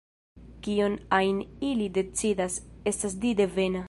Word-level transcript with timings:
Kion 0.67 0.95
ajn 1.17 1.43
ili 1.69 1.89
decidas, 2.01 2.57
estas 2.93 3.19
di-devena. 3.27 3.79